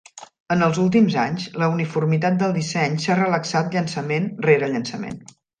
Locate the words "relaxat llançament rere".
3.23-4.75